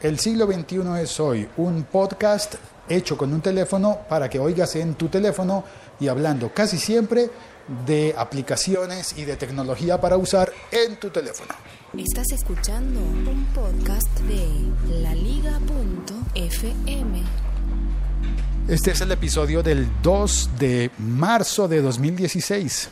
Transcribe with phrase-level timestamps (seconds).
[0.00, 2.54] El siglo XXI es hoy un podcast
[2.88, 5.62] hecho con un teléfono para que oigas en tu teléfono
[6.00, 7.28] y hablando casi siempre
[7.84, 11.52] de aplicaciones y de tecnología para usar en tu teléfono.
[11.98, 14.48] Estás escuchando un podcast de
[15.02, 15.60] laliga.fm.
[18.68, 22.88] Este es el episodio del 2 de marzo de 2016.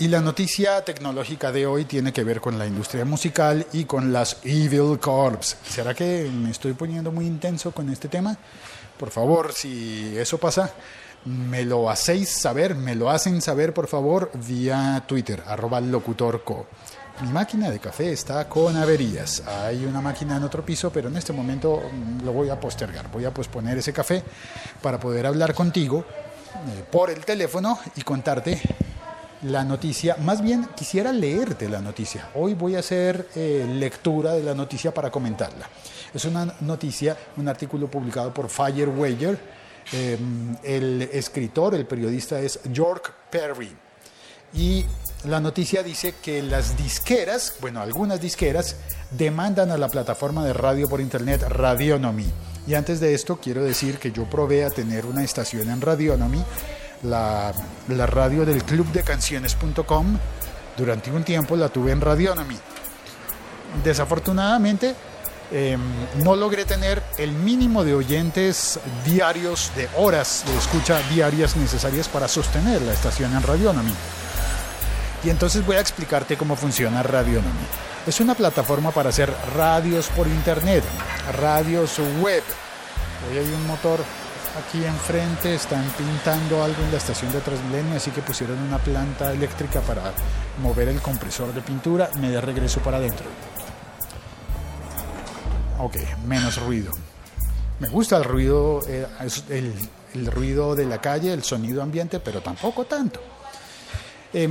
[0.00, 4.12] Y la noticia tecnológica de hoy tiene que ver con la industria musical y con
[4.12, 5.56] las Evil Corps.
[5.68, 8.36] ¿Será que me estoy poniendo muy intenso con este tema?
[8.98, 10.72] Por favor, si eso pasa,
[11.26, 16.66] me lo hacéis saber, me lo hacen saber, por favor, vía Twitter, arroba locutorco.
[17.20, 19.44] Mi máquina de café está con averías.
[19.46, 23.08] Hay una máquina en otro piso, pero en este momento mm, lo voy a postergar.
[23.12, 24.24] Voy a posponer ese café
[24.82, 28.60] para poder hablar contigo eh, por el teléfono y contarte
[29.44, 32.30] la noticia, más bien quisiera leerte la noticia.
[32.34, 35.68] Hoy voy a hacer eh, lectura de la noticia para comentarla.
[36.14, 39.38] Es una noticia, un artículo publicado por Firewager.
[39.92, 40.18] Eh,
[40.62, 43.76] el escritor, el periodista es York Perry.
[44.54, 44.84] Y
[45.24, 48.76] la noticia dice que las disqueras, bueno, algunas disqueras,
[49.10, 52.30] demandan a la plataforma de radio por internet Radionomy.
[52.66, 56.42] Y antes de esto, quiero decir que yo probé a tener una estación en Radionomy
[57.04, 57.52] la,
[58.06, 60.18] radio del club de canciones.com.
[60.76, 62.58] Durante un tiempo la tuve en Radionomy.
[63.84, 64.94] Desafortunadamente,
[65.52, 65.80] em,
[66.22, 72.28] no logré tener el mínimo de oyentes diarios, de horas de escucha diarias necesarias para
[72.28, 73.94] sostener la estación en Radionomy.
[75.22, 77.66] Y entonces voy a explicarte cómo funciona Radionomy.
[78.06, 80.84] Es una plataforma para hacer radios por internet,
[81.40, 82.42] radios web.
[83.30, 84.00] Hoy hay un motor
[84.58, 89.32] aquí enfrente están pintando algo en la estación de Transmilenio, así que pusieron una planta
[89.32, 90.12] eléctrica para
[90.62, 92.10] mover el compresor de pintura.
[92.20, 93.26] Me de regreso para adentro.
[95.80, 96.92] Ok, menos ruido.
[97.80, 99.06] Me gusta el ruido, eh,
[99.50, 103.20] el, ruido de la calle, el sonido ambiente, pero tampoco tanto.
[104.32, 104.48] Eh,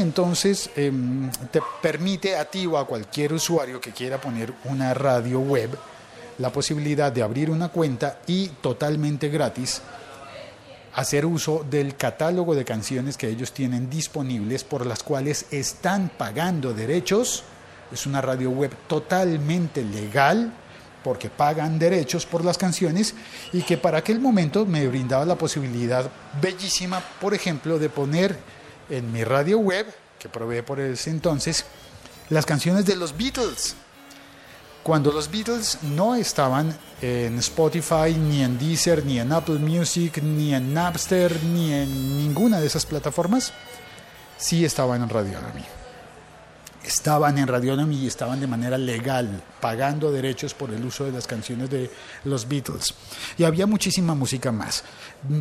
[0.00, 5.40] entonces em, te permite a ti o a cualquier usuario que quiera poner una radio
[5.40, 5.78] web
[6.38, 9.82] la posibilidad de abrir una cuenta y totalmente gratis
[10.94, 16.74] hacer uso del catálogo de canciones que ellos tienen disponibles por las cuales están pagando
[16.74, 17.44] derechos.
[17.90, 20.52] Es una radio web totalmente legal
[21.02, 23.14] porque pagan derechos por las canciones
[23.52, 26.08] y que para aquel momento me brindaba la posibilidad
[26.40, 28.38] bellísima, por ejemplo, de poner
[28.88, 29.86] en mi radio web,
[30.18, 31.64] que probé por ese entonces,
[32.28, 33.74] las canciones de los Beatles
[34.82, 40.54] cuando los Beatles no estaban en Spotify, ni en Deezer, ni en Apple Music, ni
[40.54, 43.52] en Napster, ni en ninguna de esas plataformas,
[44.38, 45.64] sí estaban en Radionomy.
[46.84, 51.28] Estaban en Radionomy y estaban de manera legal, pagando derechos por el uso de las
[51.28, 51.88] canciones de
[52.24, 52.92] los Beatles.
[53.38, 54.82] Y había muchísima música más.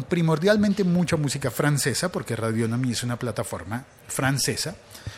[0.08, 4.76] Primordialmente mucha música francesa, porque Radionomy es una plataforma francesa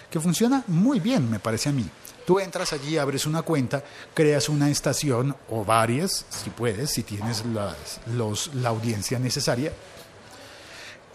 [0.10, 1.90] que funciona muy bien, me parece a mí.
[2.26, 7.44] Tú entras allí, abres una cuenta, creas una estación o varias, si puedes, si tienes
[7.46, 9.74] la audiencia necesaria,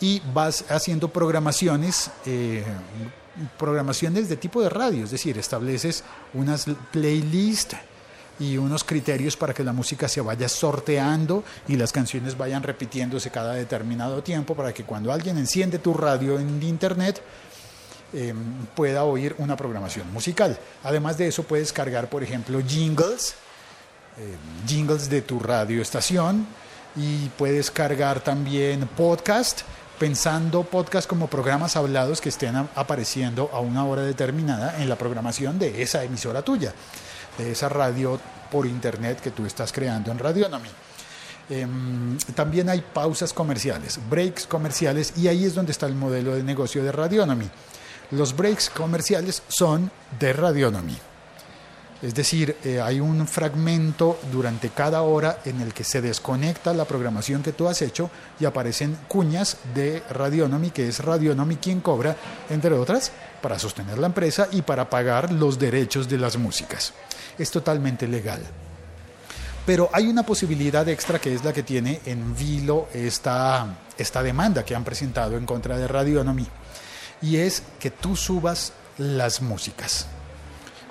[0.00, 2.64] y vas haciendo programaciones, eh,
[3.58, 6.04] programaciones de tipo de radio, es decir, estableces
[6.34, 7.76] unas playlists
[8.40, 13.30] y unos criterios para que la música se vaya sorteando y las canciones vayan repitiéndose
[13.30, 17.20] cada determinado tiempo para que cuando alguien enciende tu radio en internet
[18.14, 20.58] Em, pueda oír una programación musical.
[20.82, 23.34] Además de eso, puedes cargar, por ejemplo, jingles,
[24.16, 26.46] em, jingles de tu radioestación
[26.96, 29.60] y puedes cargar también podcast,
[29.98, 35.58] pensando podcast como programas hablados que estén apareciendo a una hora determinada en la programación
[35.58, 36.72] de esa emisora tuya,
[37.36, 38.18] de esa radio
[38.50, 40.70] por internet que tú estás creando en Radionomy.
[41.50, 46.42] Em, también hay pausas comerciales, breaks comerciales, y ahí es donde está el modelo de
[46.42, 47.50] negocio de Radionomy.
[48.10, 50.96] Los breaks comerciales son de radionomy.
[52.00, 56.84] Es decir, eh, hay un fragmento durante cada hora en el que se desconecta la
[56.84, 58.08] programación que tú has hecho
[58.38, 62.16] y aparecen cuñas de Radionomy, que es Radionomy quien cobra,
[62.50, 63.10] entre otras,
[63.42, 66.94] para sostener la empresa y para pagar los derechos de las músicas.
[67.36, 68.42] Es totalmente legal.
[69.66, 73.66] Pero hay una posibilidad extra que es la que tiene en vilo esta,
[73.98, 76.46] esta demanda que han presentado en contra de Radionomy
[77.22, 80.06] y es que tú subas las músicas.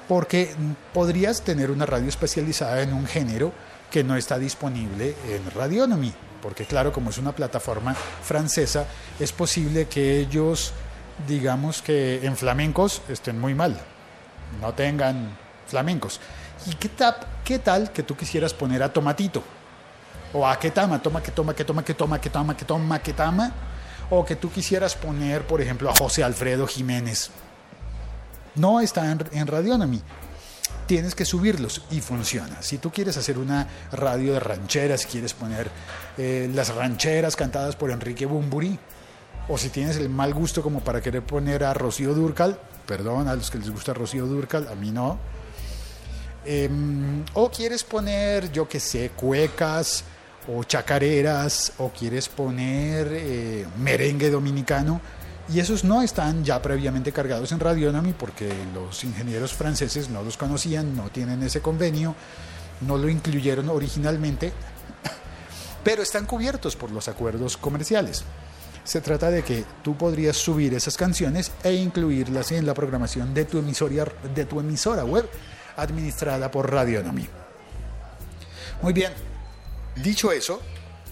[0.07, 0.53] Porque
[0.93, 3.51] podrías tener una radio especializada en un género
[3.91, 6.13] que no está disponible en Radionomy.
[6.41, 8.85] Porque claro, como es una plataforma francesa,
[9.19, 10.73] es posible que ellos
[11.25, 13.75] digamos que en flamencos estén muy mal,
[14.61, 15.35] no tengan
[15.67, 16.19] flamencos.
[16.65, 16.89] ¿Y qué,
[17.43, 19.43] qué tal que tú quisieras poner a Tomatito?
[20.33, 23.13] O a Ketama, toma, que toma, que toma, que toma, que toma, que toma, que
[23.13, 23.51] toma.
[24.09, 27.29] O que tú quisieras poner, por ejemplo, a José Alfredo Jiménez.
[28.55, 29.47] No está en, en
[30.87, 32.61] tienes que subirlos y funciona.
[32.61, 35.69] Si tú quieres hacer una radio de rancheras, quieres poner
[36.17, 38.79] eh, las rancheras cantadas por Enrique Bumburi,
[39.49, 43.35] o si tienes el mal gusto como para querer poner a Rocío Durcal, perdón a
[43.35, 45.19] los que les gusta Rocío Durcal, a mí no,
[46.45, 50.03] em, o quieres poner, yo que sé, cuecas
[50.47, 55.01] o chacareras, o quieres poner eh, merengue dominicano,
[55.49, 60.35] y esos no están ya previamente cargados en Radionomy porque los ingenieros franceses no los
[60.35, 62.15] conocían, no tienen ese convenio,
[62.81, 64.51] no lo incluyeron originalmente,
[65.83, 68.25] pero están cubiertos por los acuerdos comerciales.
[68.83, 73.45] Se trata de que tú podrías subir esas canciones e incluirlas en la programación de
[73.45, 75.29] tu emisora, de tu emisora web
[75.77, 77.27] administrada por Radionomy.
[78.81, 79.11] Muy bien,
[80.01, 80.61] dicho eso,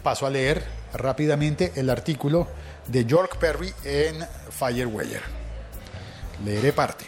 [0.03, 2.47] paso a leer rápidamente el artículo
[2.87, 5.21] de York Perry en Firewire.
[6.43, 7.05] Leeré parte.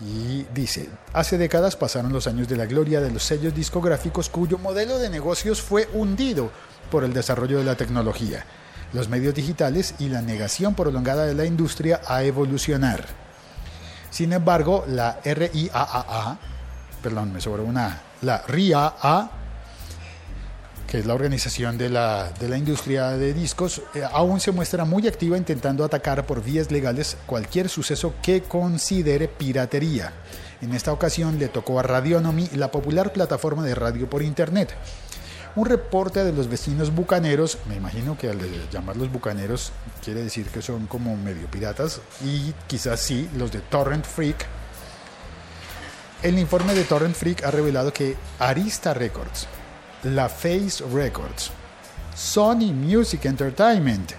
[0.00, 4.58] Y dice, hace décadas pasaron los años de la gloria de los sellos discográficos cuyo
[4.58, 6.50] modelo de negocios fue hundido
[6.90, 8.44] por el desarrollo de la tecnología,
[8.92, 13.06] los medios digitales y la negación prolongada de la industria a evolucionar.
[14.10, 16.38] Sin embargo, la RIAA,
[17.02, 19.43] perdón, me sobró una, la RIAA
[20.94, 24.84] que es la organización de la, de la industria de discos, eh, aún se muestra
[24.84, 30.12] muy activa intentando atacar por vías legales cualquier suceso que considere piratería.
[30.62, 34.72] En esta ocasión le tocó a Radionomy, la popular plataforma de radio por Internet.
[35.56, 38.38] Un reporte de los vecinos bucaneros, me imagino que al
[38.70, 39.72] llamarlos bucaneros
[40.04, 44.46] quiere decir que son como medio piratas, y quizás sí, los de Torrent Freak.
[46.22, 49.48] El informe de Torrent Freak ha revelado que Arista Records,
[50.04, 51.50] la Face Records,
[52.14, 54.12] Sony Music Entertainment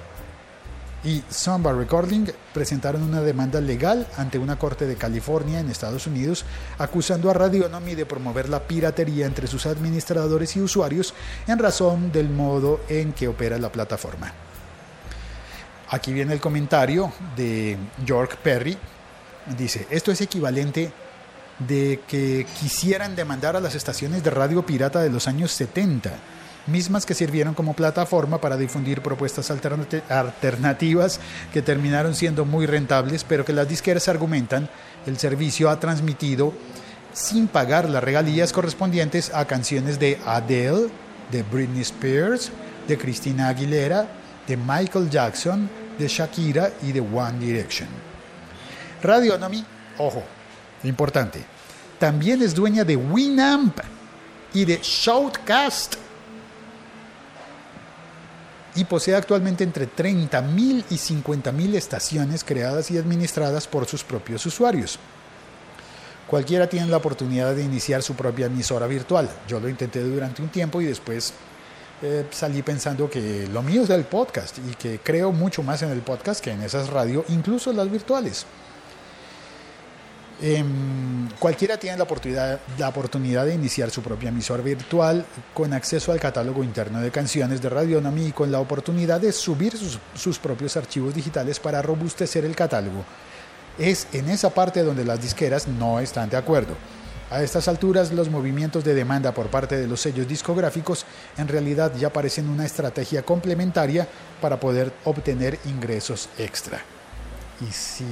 [1.03, 6.43] y Samba Recording presentaron una demanda legal ante una corte de California en Estados Unidos
[6.79, 11.13] acusando a Radionomy de promover la piratería entre sus administradores y usuarios
[11.47, 14.33] en razón del modo en que opera la plataforma.
[15.89, 18.75] Aquí viene el comentario de York Perry.
[19.55, 20.91] Dice, esto es equivalente
[21.59, 26.11] de que quisieran demandar a las estaciones de radio pirata de los años 70,
[26.67, 31.19] mismas que sirvieron como plataforma para difundir propuestas alternativas
[31.53, 34.69] que terminaron siendo muy rentables, pero que las disqueras argumentan
[35.05, 36.53] el servicio ha transmitido
[37.13, 40.89] sin pagar las regalías correspondientes a canciones de Adele,
[41.31, 42.51] de Britney Spears,
[42.87, 44.07] de Christina Aguilera,
[44.47, 47.87] de Michael Jackson, de Shakira y de One Direction.
[49.01, 49.63] Radionomy,
[49.97, 50.23] ojo,
[50.87, 51.45] importante.
[51.99, 53.79] También es dueña de Winamp
[54.53, 55.95] y de Shoutcast.
[58.75, 64.99] Y posee actualmente entre 30.000 y 50.000 estaciones creadas y administradas por sus propios usuarios.
[66.27, 69.29] Cualquiera tiene la oportunidad de iniciar su propia emisora virtual.
[69.47, 71.33] Yo lo intenté durante un tiempo y después
[72.01, 75.91] eh, salí pensando que lo mío es el podcast y que creo mucho más en
[75.91, 78.45] el podcast que en esas radio, incluso las virtuales.
[80.41, 86.11] Em, cualquiera tiene la oportunidad, la oportunidad de iniciar su propia emisora virtual con acceso
[86.11, 90.37] al catálogo interno de canciones de Radionomy y con la oportunidad de subir sus, sus
[90.37, 93.05] propios archivos digitales para robustecer el catálogo.
[93.79, 96.75] Es en esa parte donde las disqueras no están de acuerdo.
[97.31, 101.05] A estas alturas, los movimientos de demanda por parte de los sellos discográficos
[101.37, 104.07] en realidad ya parecen una estrategia complementaria
[104.41, 106.81] para poder obtener ingresos extra.
[107.61, 108.05] Y sí,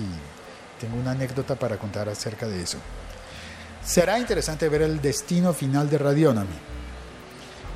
[0.80, 2.78] tengo una anécdota para contar acerca de eso.
[3.84, 6.56] Será interesante ver el destino final de Radionomy.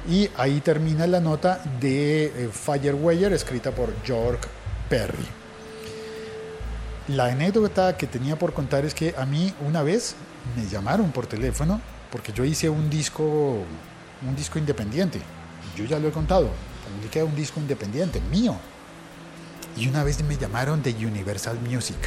[0.09, 4.47] Y ahí termina la nota de eh, Firewire escrita por York
[4.89, 5.25] Perry.
[7.09, 10.15] La anécdota que tenía por contar es que a mí una vez
[10.55, 13.23] me llamaron por teléfono porque yo hice un disco,
[14.25, 15.19] un disco independiente.
[15.75, 16.49] Yo ya lo he contado,
[16.95, 18.55] publiqué un disco independiente mío.
[19.75, 21.97] Y una vez me llamaron de Universal Music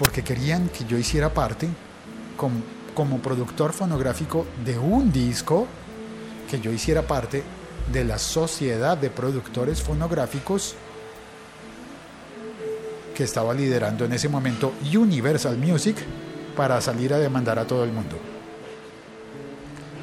[0.00, 1.68] porque querían que yo hiciera parte
[2.38, 5.66] como, productor fonográfico de un disco,
[6.50, 7.42] que yo hiciera parte
[7.92, 10.74] de la sociedad de productores fonográficos
[13.14, 15.96] que estaba liderando en ese momento Universal Music
[16.56, 18.16] para salir a demandar a todo el mundo.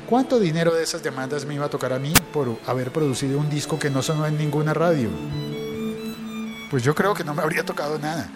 [0.08, 3.50] ¿Cuánto dinero de esas demandas me iba a tocar a mí por haber producido un
[3.50, 5.10] disco que no sonó en ninguna radio?
[6.70, 8.30] pues yo creo que no me habría tocado nada.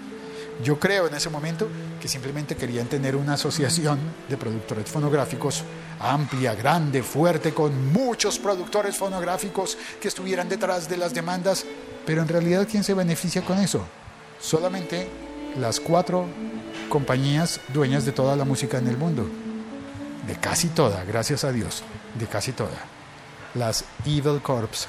[0.63, 1.67] Yo creo en ese momento
[1.99, 3.99] que simplemente querían tener una asociación
[4.29, 5.63] de productores fonográficos
[5.99, 11.65] amplia, grande, fuerte, con muchos productores fonográficos que estuvieran detrás de las demandas,
[12.05, 13.83] pero en realidad ¿quién se beneficia con eso?
[14.39, 15.07] Solamente
[15.59, 16.25] las cuatro
[16.89, 19.27] compañías dueñas de toda la música en el mundo.
[20.27, 21.83] De casi toda, gracias a Dios,
[22.19, 22.85] de casi toda.
[23.53, 24.87] Las Evil Corps.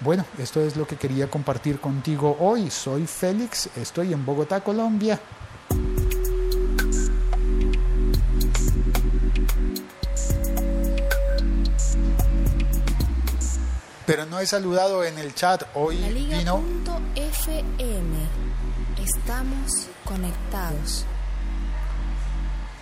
[0.00, 2.70] Bueno, esto es lo que quería compartir contigo hoy.
[2.70, 5.18] Soy Félix, estoy en Bogotá, Colombia.
[14.06, 15.64] Pero no he saludado en el chat.
[15.74, 16.62] Hoy vino.
[17.16, 18.16] FM.
[19.02, 21.06] Estamos conectados.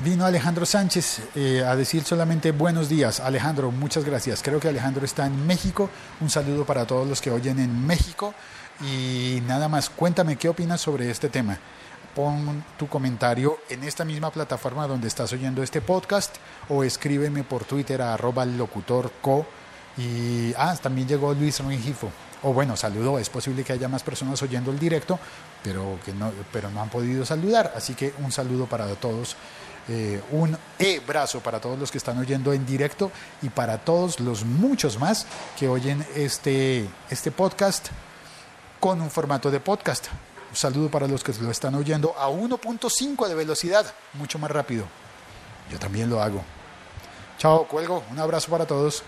[0.05, 3.21] Vino Alejandro Sánchez eh, a decir solamente buenos días.
[3.21, 4.43] Alejandro, muchas gracias.
[4.43, 5.89] Creo que Alejandro está en México.
[6.21, 8.35] Un saludo para todos los que oyen en México.
[8.83, 11.59] Y nada más, cuéntame qué opinas sobre este tema.
[12.15, 16.37] Pon tu comentario en esta misma plataforma donde estás oyendo este podcast
[16.69, 19.47] o escríbeme por Twitter a arroba locutorco.
[19.97, 22.11] Y ah, también llegó Luis Rengifo.
[22.43, 23.19] O bueno, saludo.
[23.19, 25.19] Es posible que haya más personas oyendo el directo,
[25.63, 27.73] pero, que no, pero no han podido saludar.
[27.75, 29.35] Así que un saludo para todos
[29.89, 33.11] eh, un e-brazo para todos los que están oyendo en directo
[33.43, 35.27] y para todos los muchos más
[35.59, 37.89] que oyen este, este podcast
[38.81, 40.07] con un formato de podcast.
[40.51, 44.85] Un saludo para los que lo están oyendo a 1.5 de velocidad, mucho más rápido.
[45.71, 46.43] Yo también lo hago.
[47.39, 48.05] Chao, cuelgo.
[48.11, 49.03] Un abrazo para todos.